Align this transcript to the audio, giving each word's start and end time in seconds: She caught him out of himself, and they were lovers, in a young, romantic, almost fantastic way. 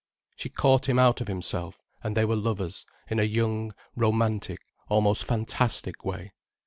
She 0.35 0.49
caught 0.49 0.89
him 0.89 0.97
out 0.97 1.21
of 1.21 1.27
himself, 1.27 1.83
and 2.03 2.17
they 2.17 2.25
were 2.25 2.35
lovers, 2.35 2.87
in 3.07 3.19
a 3.19 3.23
young, 3.23 3.71
romantic, 3.95 4.57
almost 4.89 5.23
fantastic 5.25 6.03
way. 6.03 6.33